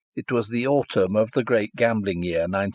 (It 0.15 0.31
was 0.31 0.49
in 0.49 0.55
the 0.57 0.65
autumn 0.65 1.15
of 1.15 1.29
the 1.33 1.43
great 1.43 1.75
gambling 1.75 2.23
year, 2.23 2.45
1910.) 2.49 2.69